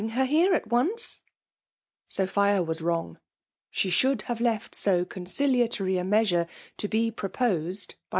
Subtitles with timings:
[0.13, 1.19] her here at once?"
[2.09, 3.19] t.Aopbia was wrong.
[3.69, 7.97] She should have left so :0(mbiliatory a measure to be proposed by